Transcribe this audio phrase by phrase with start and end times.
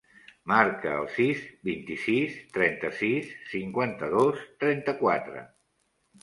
[0.51, 5.47] Marca el sis, vint-i-sis, trenta-sis, cinquanta-dos, trenta-quatre.